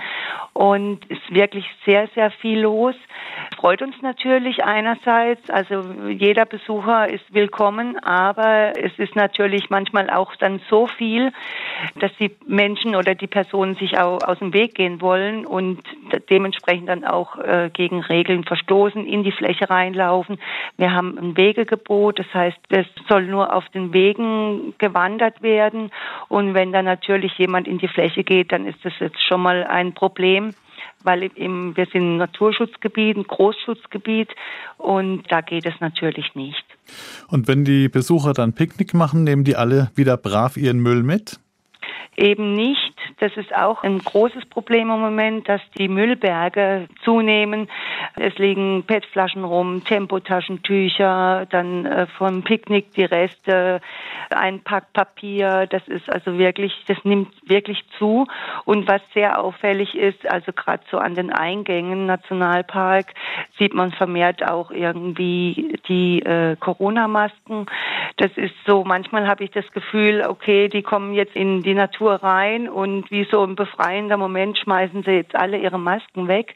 Und 0.53 1.05
ist 1.09 1.33
wirklich 1.33 1.65
sehr, 1.85 2.07
sehr 2.15 2.31
viel 2.31 2.61
los. 2.61 2.95
Freut 3.57 3.81
uns 3.81 4.01
natürlich 4.01 4.63
einerseits. 4.63 5.49
Also 5.49 5.83
jeder 6.09 6.45
Besucher 6.45 7.09
ist 7.09 7.33
willkommen, 7.33 7.97
aber 8.03 8.73
es 8.77 8.91
ist 8.97 9.15
natürlich 9.15 9.69
manchmal 9.69 10.09
auch 10.09 10.35
dann 10.35 10.61
so 10.69 10.87
viel, 10.87 11.31
dass 11.99 12.11
die 12.17 12.35
Menschen 12.47 12.95
oder 12.95 13.15
die 13.15 13.27
Personen 13.27 13.75
sich 13.75 13.97
auch 13.97 14.21
aus 14.23 14.39
dem 14.39 14.53
Weg 14.53 14.75
gehen 14.75 15.01
wollen 15.01 15.45
und 15.45 15.81
dementsprechend 16.29 16.89
dann 16.89 17.05
auch 17.11 17.37
äh, 17.37 17.69
gegen 17.73 18.01
Regeln 18.01 18.43
verstoßen, 18.43 19.05
in 19.05 19.23
die 19.23 19.31
Fläche 19.31 19.69
reinlaufen. 19.69 20.39
Wir 20.77 20.93
haben 20.93 21.17
ein 21.17 21.37
Wegegebot, 21.37 22.19
das 22.19 22.33
heißt, 22.33 22.57
es 22.69 22.87
soll 23.09 23.25
nur 23.25 23.53
auf 23.53 23.67
den 23.69 23.93
Wegen 23.93 24.73
gewandert 24.77 25.41
werden. 25.41 25.91
Und 26.29 26.53
wenn 26.53 26.71
dann 26.71 26.85
natürlich 26.85 27.37
jemand 27.37 27.67
in 27.67 27.77
die 27.77 27.87
Fläche 27.87 28.23
geht, 28.23 28.51
dann 28.51 28.65
ist 28.65 28.79
das 28.83 28.93
jetzt 28.99 29.21
schon 29.25 29.41
mal 29.41 29.63
ein 29.63 29.93
Problem 29.93 30.53
weil 31.03 31.23
eben 31.23 31.75
wir 31.75 31.87
sind 31.87 32.03
ein 32.03 32.17
Naturschutzgebiet, 32.17 33.17
ein 33.17 33.23
Großschutzgebiet 33.23 34.29
und 34.77 35.23
da 35.29 35.41
geht 35.41 35.65
es 35.65 35.73
natürlich 35.79 36.35
nicht. 36.35 36.63
Und 37.27 37.47
wenn 37.47 37.65
die 37.65 37.89
Besucher 37.89 38.33
dann 38.33 38.53
Picknick 38.53 38.93
machen, 38.93 39.23
nehmen 39.23 39.43
die 39.43 39.55
alle 39.55 39.89
wieder 39.95 40.15
brav 40.15 40.57
ihren 40.57 40.79
Müll 40.79 41.01
mit? 41.01 41.39
eben 42.17 42.53
nicht. 42.53 42.90
Das 43.21 43.37
ist 43.37 43.55
auch 43.55 43.83
ein 43.83 43.99
großes 43.99 44.45
Problem 44.47 44.89
im 44.89 44.99
Moment, 44.99 45.47
dass 45.47 45.61
die 45.77 45.87
Müllberge 45.87 46.87
zunehmen. 47.03 47.69
Es 48.15 48.35
liegen 48.37 48.83
PET-Flaschen 48.83 49.43
rum, 49.43 49.83
Tempotaschentücher, 49.85 51.45
dann 51.49 51.85
äh, 51.85 52.07
vom 52.17 52.43
Picknick 52.43 52.93
die 52.93 53.05
Reste, 53.05 53.79
ein 54.29 54.59
Pack 54.61 54.91
Papier. 54.93 55.67
Das 55.69 55.87
ist 55.87 56.11
also 56.11 56.37
wirklich, 56.37 56.73
das 56.87 56.97
nimmt 57.03 57.31
wirklich 57.47 57.83
zu. 57.97 58.25
Und 58.65 58.87
was 58.87 59.01
sehr 59.13 59.41
auffällig 59.41 59.95
ist, 59.95 60.29
also 60.29 60.51
gerade 60.51 60.83
so 60.91 60.97
an 60.97 61.15
den 61.15 61.31
Eingängen 61.31 62.07
Nationalpark 62.07 63.13
sieht 63.57 63.73
man 63.73 63.91
vermehrt 63.91 64.43
auch 64.49 64.71
irgendwie 64.71 65.77
die 65.87 66.23
äh, 66.23 66.55
Corona-Masken. 66.55 67.67
Das 68.17 68.31
ist 68.35 68.55
so, 68.65 68.83
manchmal 68.83 69.27
habe 69.27 69.43
ich 69.43 69.51
das 69.51 69.69
Gefühl, 69.71 70.25
okay, 70.27 70.67
die 70.67 70.81
kommen 70.81 71.13
jetzt 71.13 71.35
in 71.35 71.61
die 71.61 71.73
Natur 71.73 72.01
Natur 72.01 72.15
rein 72.23 72.69
und 72.69 73.10
wie 73.11 73.27
so 73.29 73.43
ein 73.43 73.55
befreiender 73.55 74.17
Moment 74.17 74.57
schmeißen 74.57 75.03
sie 75.03 75.11
jetzt 75.11 75.35
alle 75.35 75.57
ihre 75.57 75.77
Masken 75.77 76.27
weg. 76.27 76.55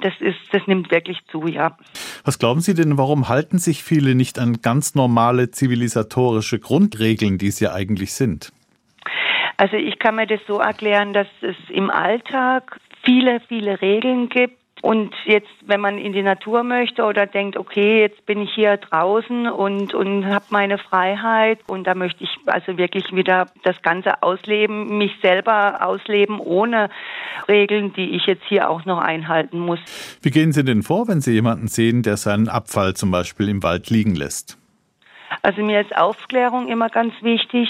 Das 0.00 0.14
ist, 0.20 0.38
das 0.50 0.66
nimmt 0.66 0.90
wirklich 0.90 1.18
zu, 1.30 1.46
ja. 1.46 1.76
Was 2.24 2.38
glauben 2.38 2.60
Sie 2.60 2.74
denn, 2.74 2.98
warum 2.98 3.28
halten 3.28 3.58
sich 3.58 3.82
viele 3.82 4.14
nicht 4.14 4.38
an 4.38 4.62
ganz 4.62 4.94
normale 4.94 5.50
zivilisatorische 5.50 6.58
Grundregeln, 6.58 7.38
die 7.38 7.48
es 7.48 7.60
ja 7.60 7.74
eigentlich 7.74 8.14
sind? 8.14 8.52
Also 9.58 9.76
ich 9.76 9.98
kann 9.98 10.16
mir 10.16 10.26
das 10.26 10.40
so 10.48 10.58
erklären, 10.58 11.12
dass 11.12 11.28
es 11.42 11.56
im 11.68 11.90
Alltag 11.90 12.80
viele, 13.04 13.40
viele 13.48 13.80
Regeln 13.80 14.28
gibt, 14.28 14.61
und 14.82 15.14
jetzt, 15.26 15.48
wenn 15.64 15.80
man 15.80 15.96
in 15.96 16.12
die 16.12 16.22
Natur 16.22 16.64
möchte 16.64 17.04
oder 17.04 17.26
denkt, 17.26 17.56
okay, 17.56 18.00
jetzt 18.00 18.26
bin 18.26 18.42
ich 18.42 18.52
hier 18.52 18.76
draußen 18.78 19.46
und, 19.46 19.94
und 19.94 20.26
habe 20.26 20.44
meine 20.50 20.76
Freiheit 20.76 21.60
und 21.68 21.86
da 21.86 21.94
möchte 21.94 22.24
ich 22.24 22.30
also 22.46 22.76
wirklich 22.76 23.14
wieder 23.14 23.46
das 23.62 23.80
Ganze 23.82 24.24
ausleben, 24.24 24.98
mich 24.98 25.12
selber 25.22 25.86
ausleben 25.86 26.40
ohne 26.40 26.90
Regeln, 27.46 27.92
die 27.92 28.16
ich 28.16 28.26
jetzt 28.26 28.42
hier 28.48 28.68
auch 28.68 28.84
noch 28.84 28.98
einhalten 28.98 29.60
muss. 29.60 29.78
Wie 30.20 30.30
gehen 30.30 30.52
Sie 30.52 30.64
denn 30.64 30.82
vor, 30.82 31.06
wenn 31.06 31.20
Sie 31.20 31.32
jemanden 31.32 31.68
sehen, 31.68 32.02
der 32.02 32.16
seinen 32.16 32.48
Abfall 32.48 32.94
zum 32.94 33.12
Beispiel 33.12 33.48
im 33.48 33.62
Wald 33.62 33.88
liegen 33.88 34.16
lässt? 34.16 34.58
Also 35.40 35.62
mir 35.62 35.80
ist 35.80 35.96
Aufklärung 35.96 36.68
immer 36.68 36.88
ganz 36.88 37.14
wichtig, 37.22 37.68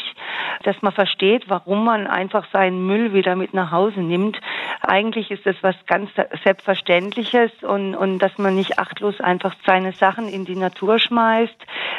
dass 0.64 0.80
man 0.82 0.92
versteht, 0.92 1.44
warum 1.48 1.84
man 1.84 2.06
einfach 2.06 2.46
seinen 2.52 2.86
Müll 2.86 3.14
wieder 3.14 3.36
mit 3.36 3.54
nach 3.54 3.70
Hause 3.70 4.00
nimmt. 4.00 4.40
Eigentlich 4.84 5.30
ist 5.30 5.46
das 5.46 5.56
was 5.62 5.76
ganz 5.86 6.10
Selbstverständliches 6.44 7.50
und, 7.62 7.94
und 7.94 8.18
dass 8.18 8.36
man 8.36 8.56
nicht 8.56 8.78
achtlos 8.78 9.20
einfach 9.20 9.54
seine 9.64 9.92
Sachen 9.92 10.28
in 10.28 10.44
die 10.44 10.56
Natur 10.56 10.98
schmeißt. 10.98 11.54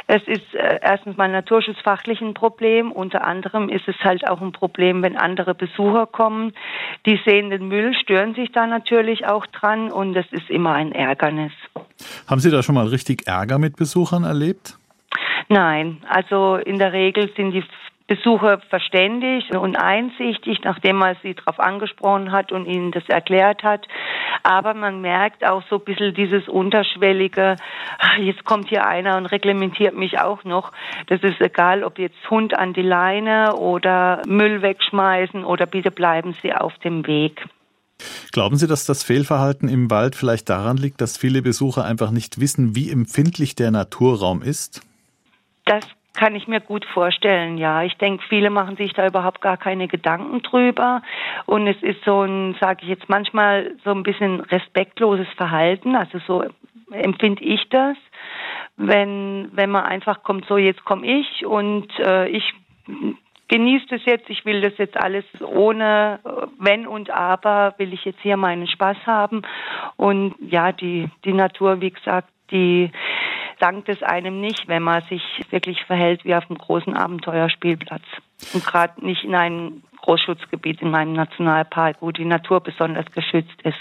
Es 0.07 0.21
ist 0.27 0.53
äh, 0.53 0.79
erstens 0.81 1.15
mal 1.15 1.29
naturschutzfachlich 1.29 2.19
ein 2.19 2.33
Problem. 2.33 2.91
Unter 2.91 3.25
anderem 3.25 3.69
ist 3.69 3.87
es 3.87 3.95
halt 4.03 4.27
auch 4.27 4.41
ein 4.41 4.51
Problem, 4.51 5.01
wenn 5.01 5.17
andere 5.17 5.55
Besucher 5.55 6.07
kommen. 6.07 6.53
Die 7.05 7.19
sehen 7.25 7.49
den 7.49 7.69
Müll, 7.69 7.93
stören 7.95 8.35
sich 8.35 8.51
da 8.51 8.67
natürlich 8.67 9.25
auch 9.25 9.45
dran 9.47 9.91
und 9.91 10.13
das 10.13 10.25
ist 10.31 10.49
immer 10.49 10.73
ein 10.73 10.91
Ärgernis. 10.91 11.53
Haben 12.27 12.41
Sie 12.41 12.51
da 12.51 12.63
schon 12.63 12.75
mal 12.75 12.87
richtig 12.87 13.27
Ärger 13.27 13.59
mit 13.59 13.77
Besuchern 13.77 14.25
erlebt? 14.25 14.77
Nein, 15.49 16.01
also 16.09 16.55
in 16.55 16.79
der 16.79 16.93
Regel 16.93 17.29
sind 17.35 17.51
die 17.51 17.63
Besucher 18.15 18.59
verständig 18.69 19.49
und 19.55 19.75
einsichtig, 19.75 20.59
nachdem 20.63 20.97
man 20.97 21.15
sie 21.23 21.33
darauf 21.33 21.59
angesprochen 21.59 22.31
hat 22.31 22.51
und 22.51 22.65
ihnen 22.65 22.91
das 22.91 23.07
erklärt 23.07 23.63
hat. 23.63 23.87
Aber 24.43 24.75
man 24.75 25.01
merkt 25.01 25.43
auch 25.43 25.63
so 25.69 25.77
ein 25.77 25.83
bisschen 25.83 26.13
dieses 26.13 26.47
unterschwellige, 26.47 27.55
ah, 27.97 28.17
jetzt 28.19 28.45
kommt 28.45 28.69
hier 28.69 28.85
einer 28.85 29.17
und 29.17 29.25
reglementiert 29.25 29.95
mich 29.95 30.19
auch 30.19 30.43
noch. 30.43 30.71
Das 31.07 31.21
ist 31.23 31.41
egal, 31.41 31.83
ob 31.83 31.97
jetzt 31.97 32.29
Hund 32.29 32.57
an 32.57 32.73
die 32.73 32.83
Leine 32.83 33.55
oder 33.55 34.21
Müll 34.27 34.61
wegschmeißen 34.61 35.43
oder 35.43 35.65
bitte 35.65 35.89
bleiben 35.89 36.35
Sie 36.43 36.53
auf 36.53 36.77
dem 36.79 37.07
Weg. 37.07 37.43
Glauben 38.31 38.57
Sie, 38.57 38.67
dass 38.67 38.85
das 38.85 39.03
Fehlverhalten 39.03 39.69
im 39.69 39.89
Wald 39.89 40.15
vielleicht 40.15 40.49
daran 40.49 40.77
liegt, 40.77 41.01
dass 41.01 41.17
viele 41.17 41.41
Besucher 41.41 41.83
einfach 41.83 42.11
nicht 42.11 42.39
wissen, 42.39 42.75
wie 42.75 42.91
empfindlich 42.91 43.55
der 43.55 43.71
Naturraum 43.71 44.43
ist? 44.43 44.81
Das 45.65 45.85
kann 46.23 46.35
ich 46.35 46.47
mir 46.47 46.61
gut 46.61 46.85
vorstellen, 46.85 47.57
ja. 47.57 47.83
Ich 47.83 47.97
denke, 47.97 48.23
viele 48.29 48.49
machen 48.49 48.77
sich 48.77 48.93
da 48.93 49.05
überhaupt 49.05 49.41
gar 49.41 49.57
keine 49.57 49.89
Gedanken 49.89 50.41
drüber. 50.41 51.01
Und 51.47 51.67
es 51.67 51.75
ist 51.83 52.01
so 52.05 52.21
ein, 52.21 52.55
sage 52.61 52.83
ich 52.83 52.87
jetzt 52.87 53.09
manchmal, 53.09 53.75
so 53.83 53.91
ein 53.91 54.03
bisschen 54.03 54.39
respektloses 54.39 55.27
Verhalten. 55.35 55.97
Also 55.97 56.19
so 56.25 56.45
empfinde 56.91 57.43
ich 57.43 57.67
das. 57.67 57.97
Wenn, 58.77 59.49
wenn 59.51 59.69
man 59.69 59.83
einfach 59.83 60.23
kommt, 60.23 60.45
so 60.45 60.55
jetzt 60.55 60.85
komme 60.85 61.05
ich 61.05 61.45
und 61.45 61.89
äh, 61.99 62.29
ich 62.29 62.53
genieße 63.49 63.87
das 63.89 64.05
jetzt, 64.05 64.29
ich 64.29 64.45
will 64.45 64.61
das 64.61 64.77
jetzt 64.77 64.95
alles 64.95 65.25
ohne 65.41 66.21
Wenn 66.57 66.87
und 66.87 67.09
Aber, 67.09 67.73
will 67.79 67.91
ich 67.91 68.05
jetzt 68.05 68.21
hier 68.21 68.37
meinen 68.37 68.67
Spaß 68.67 68.97
haben. 69.05 69.41
Und 69.97 70.35
ja, 70.39 70.71
die, 70.71 71.09
die 71.25 71.33
Natur, 71.33 71.81
wie 71.81 71.91
gesagt, 71.91 72.29
die 72.49 72.91
dankt 73.63 73.87
es 73.87 74.03
einem 74.03 74.41
nicht, 74.41 74.67
wenn 74.67 74.83
man 74.83 75.01
sich 75.03 75.23
wirklich 75.49 75.85
verhält 75.85 76.25
wie 76.25 76.35
auf 76.35 76.49
einem 76.49 76.57
großen 76.57 76.95
Abenteuerspielplatz. 76.95 78.03
Und 78.51 78.65
gerade 78.65 79.05
nicht 79.05 79.23
in 79.23 79.35
einem 79.35 79.83
Großschutzgebiet 80.01 80.81
in 80.81 80.91
meinem 80.91 81.13
Nationalpark, 81.13 81.95
wo 82.01 82.11
die 82.11 82.25
Natur 82.25 82.59
besonders 82.59 83.05
geschützt 83.13 83.61
ist. 83.63 83.79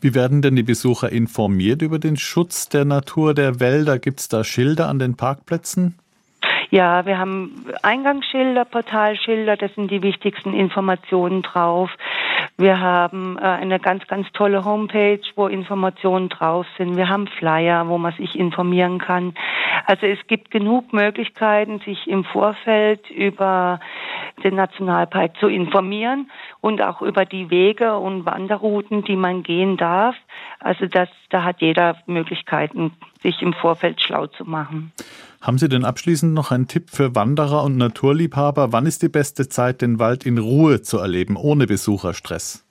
Wie 0.00 0.16
werden 0.16 0.42
denn 0.42 0.56
die 0.56 0.64
Besucher 0.64 1.12
informiert 1.12 1.80
über 1.80 2.00
den 2.00 2.16
Schutz 2.16 2.68
der 2.68 2.84
Natur 2.84 3.34
der 3.34 3.60
Wälder? 3.60 4.00
Gibt 4.00 4.18
es 4.18 4.28
da 4.28 4.42
Schilder 4.42 4.88
an 4.88 4.98
den 4.98 5.16
Parkplätzen? 5.16 5.96
Ja, 6.70 7.06
wir 7.06 7.16
haben 7.16 7.66
Eingangsschilder, 7.82 8.64
Portalschilder, 8.64 9.56
das 9.56 9.72
sind 9.76 9.92
die 9.92 10.02
wichtigsten 10.02 10.52
Informationen 10.52 11.42
drauf. 11.42 11.88
Wir 12.56 12.80
haben 12.80 13.36
äh, 13.36 13.42
eine 13.42 13.80
ganz, 13.80 14.06
ganz 14.06 14.30
tolle 14.32 14.64
Homepage, 14.64 15.20
wo 15.34 15.48
Informationen 15.48 16.28
drauf 16.28 16.66
sind. 16.78 16.96
Wir 16.96 17.08
haben 17.08 17.26
Flyer, 17.26 17.88
wo 17.88 17.98
man 17.98 18.12
sich 18.12 18.38
informieren 18.38 18.98
kann. 18.98 19.34
Also 19.86 20.06
es 20.06 20.18
gibt 20.26 20.50
genug 20.50 20.92
Möglichkeiten, 20.92 21.80
sich 21.80 22.06
im 22.06 22.24
Vorfeld 22.24 23.10
über 23.10 23.80
den 24.42 24.54
Nationalpark 24.54 25.36
zu 25.38 25.46
informieren 25.46 26.30
und 26.60 26.82
auch 26.82 27.02
über 27.02 27.24
die 27.24 27.50
Wege 27.50 27.96
und 27.96 28.24
Wanderrouten, 28.24 29.04
die 29.04 29.16
man 29.16 29.42
gehen 29.42 29.76
darf. 29.76 30.16
Also 30.60 30.86
das, 30.86 31.08
da 31.30 31.44
hat 31.44 31.60
jeder 31.60 31.96
Möglichkeiten, 32.06 32.92
sich 33.22 33.42
im 33.42 33.52
Vorfeld 33.52 34.00
schlau 34.00 34.26
zu 34.26 34.44
machen. 34.44 34.92
Haben 35.40 35.58
Sie 35.58 35.68
denn 35.68 35.84
abschließend 35.84 36.32
noch 36.32 36.50
einen 36.50 36.68
Tipp 36.68 36.88
für 36.90 37.14
Wanderer 37.14 37.62
und 37.64 37.76
Naturliebhaber? 37.76 38.72
Wann 38.72 38.86
ist 38.86 39.02
die 39.02 39.10
beste 39.10 39.48
Zeit, 39.48 39.82
den 39.82 39.98
Wald 39.98 40.24
in 40.24 40.38
Ruhe 40.38 40.80
zu 40.80 40.98
erleben, 40.98 41.36
ohne 41.36 41.66
Besucherstress? 41.66 42.63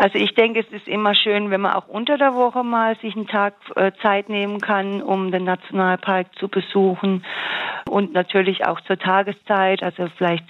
Also 0.00 0.16
ich 0.16 0.32
denke, 0.34 0.60
es 0.60 0.72
ist 0.72 0.86
immer 0.86 1.14
schön, 1.16 1.50
wenn 1.50 1.60
man 1.60 1.72
auch 1.72 1.88
unter 1.88 2.16
der 2.16 2.34
Woche 2.34 2.62
mal 2.62 2.96
sich 3.00 3.16
einen 3.16 3.26
Tag 3.26 3.54
äh, 3.74 3.90
Zeit 4.00 4.28
nehmen 4.28 4.60
kann, 4.60 5.02
um 5.02 5.32
den 5.32 5.42
Nationalpark 5.42 6.28
zu 6.38 6.46
besuchen 6.48 7.24
und 7.90 8.12
natürlich 8.12 8.64
auch 8.64 8.80
zur 8.82 8.96
Tageszeit, 8.96 9.82
also 9.82 10.06
vielleicht 10.16 10.48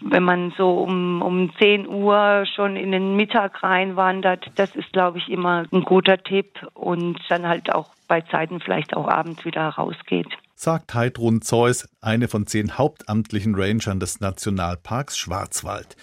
wenn 0.00 0.22
man 0.22 0.52
so 0.56 0.82
um, 0.82 1.22
um 1.22 1.52
10 1.58 1.88
Uhr 1.88 2.44
schon 2.54 2.76
in 2.76 2.92
den 2.92 3.16
Mittag 3.16 3.62
reinwandert, 3.62 4.50
das 4.56 4.74
ist, 4.76 4.92
glaube 4.92 5.16
ich, 5.18 5.28
immer 5.28 5.64
ein 5.72 5.82
guter 5.82 6.18
Tipp 6.18 6.68
und 6.74 7.18
dann 7.28 7.48
halt 7.48 7.74
auch 7.74 7.88
bei 8.08 8.20
Zeiten 8.20 8.60
vielleicht 8.60 8.94
auch 8.94 9.08
abends 9.08 9.44
wieder 9.44 9.68
rausgeht. 9.68 10.28
Sagt 10.54 10.94
Heidrun 10.94 11.42
Zeus, 11.42 11.88
eine 12.00 12.28
von 12.28 12.46
zehn 12.46 12.78
hauptamtlichen 12.78 13.54
Rangern 13.54 14.00
des 14.00 14.20
Nationalparks 14.20 15.18
Schwarzwald. 15.18 15.96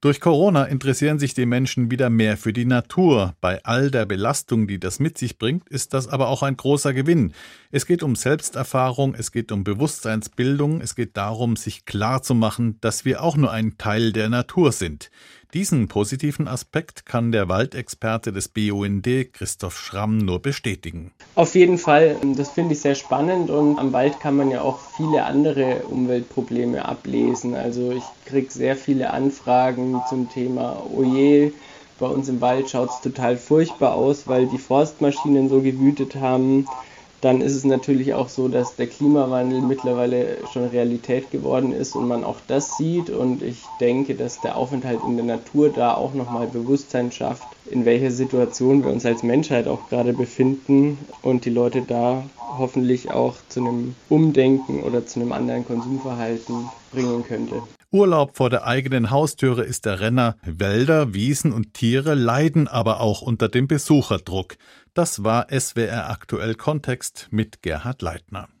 Durch 0.00 0.20
Corona 0.20 0.62
interessieren 0.62 1.18
sich 1.18 1.34
die 1.34 1.44
Menschen 1.44 1.90
wieder 1.90 2.08
mehr 2.08 2.36
für 2.36 2.52
die 2.52 2.66
Natur. 2.66 3.34
Bei 3.40 3.64
all 3.64 3.90
der 3.90 4.06
Belastung, 4.06 4.68
die 4.68 4.78
das 4.78 5.00
mit 5.00 5.18
sich 5.18 5.38
bringt, 5.38 5.68
ist 5.68 5.92
das 5.92 6.06
aber 6.06 6.28
auch 6.28 6.44
ein 6.44 6.56
großer 6.56 6.94
Gewinn. 6.94 7.32
Es 7.72 7.84
geht 7.84 8.04
um 8.04 8.14
Selbsterfahrung, 8.14 9.16
es 9.16 9.32
geht 9.32 9.50
um 9.50 9.64
Bewusstseinsbildung, 9.64 10.80
es 10.80 10.94
geht 10.94 11.16
darum, 11.16 11.56
sich 11.56 11.84
klarzumachen, 11.84 12.80
dass 12.80 13.04
wir 13.04 13.24
auch 13.24 13.36
nur 13.36 13.50
ein 13.50 13.76
Teil 13.76 14.12
der 14.12 14.28
Natur 14.28 14.70
sind. 14.70 15.10
Diesen 15.54 15.88
positiven 15.88 16.46
Aspekt 16.46 17.06
kann 17.06 17.32
der 17.32 17.48
Waldexperte 17.48 18.32
des 18.32 18.48
BUND, 18.48 19.32
Christoph 19.32 19.78
Schramm, 19.78 20.18
nur 20.18 20.42
bestätigen. 20.42 21.12
Auf 21.36 21.54
jeden 21.54 21.78
Fall, 21.78 22.16
das 22.36 22.50
finde 22.50 22.74
ich 22.74 22.80
sehr 22.80 22.94
spannend 22.94 23.48
und 23.48 23.78
am 23.78 23.94
Wald 23.94 24.20
kann 24.20 24.36
man 24.36 24.50
ja 24.50 24.60
auch 24.60 24.78
viele 24.96 25.24
andere 25.24 25.84
Umweltprobleme 25.84 26.84
ablesen. 26.84 27.54
Also 27.54 27.92
ich 27.92 28.02
kriege 28.26 28.50
sehr 28.50 28.76
viele 28.76 29.10
Anfragen 29.10 30.02
zum 30.10 30.28
Thema, 30.28 30.82
oje, 30.94 31.52
bei 31.98 32.06
uns 32.06 32.28
im 32.28 32.42
Wald 32.42 32.68
schaut 32.68 32.90
es 32.90 33.00
total 33.00 33.38
furchtbar 33.38 33.94
aus, 33.94 34.28
weil 34.28 34.46
die 34.46 34.58
Forstmaschinen 34.58 35.48
so 35.48 35.62
gewütet 35.62 36.16
haben 36.16 36.66
dann 37.20 37.40
ist 37.40 37.54
es 37.54 37.64
natürlich 37.64 38.14
auch 38.14 38.28
so, 38.28 38.48
dass 38.48 38.76
der 38.76 38.86
Klimawandel 38.86 39.60
mittlerweile 39.60 40.46
schon 40.52 40.66
Realität 40.66 41.30
geworden 41.30 41.72
ist 41.72 41.96
und 41.96 42.06
man 42.06 42.22
auch 42.22 42.36
das 42.46 42.76
sieht. 42.76 43.10
Und 43.10 43.42
ich 43.42 43.62
denke, 43.80 44.14
dass 44.14 44.40
der 44.40 44.56
Aufenthalt 44.56 45.00
in 45.04 45.16
der 45.16 45.26
Natur 45.26 45.70
da 45.70 45.94
auch 45.94 46.14
nochmal 46.14 46.46
Bewusstsein 46.46 47.10
schafft, 47.10 47.46
in 47.70 47.84
welcher 47.84 48.10
Situation 48.10 48.84
wir 48.84 48.92
uns 48.92 49.04
als 49.04 49.22
Menschheit 49.22 49.66
auch 49.66 49.80
gerade 49.90 50.12
befinden 50.12 50.98
und 51.22 51.44
die 51.44 51.50
Leute 51.50 51.82
da 51.82 52.22
hoffentlich 52.58 53.10
auch 53.10 53.34
zu 53.48 53.60
einem 53.60 53.94
Umdenken 54.08 54.82
oder 54.82 55.04
zu 55.04 55.20
einem 55.20 55.32
anderen 55.32 55.66
Konsumverhalten 55.66 56.70
bringen 56.92 57.24
könnte. 57.26 57.62
Urlaub 57.90 58.36
vor 58.36 58.50
der 58.50 58.66
eigenen 58.66 59.10
Haustüre 59.10 59.64
ist 59.64 59.86
der 59.86 60.00
Renner. 60.00 60.36
Wälder, 60.42 61.14
Wiesen 61.14 61.52
und 61.52 61.72
Tiere 61.72 62.14
leiden 62.14 62.68
aber 62.68 63.00
auch 63.00 63.22
unter 63.22 63.48
dem 63.48 63.66
Besucherdruck. 63.66 64.58
Das 64.92 65.24
war 65.24 65.46
SWR 65.50 66.10
aktuell 66.10 66.54
Kontext 66.54 67.28
mit 67.30 67.62
Gerhard 67.62 68.02
Leitner. 68.02 68.48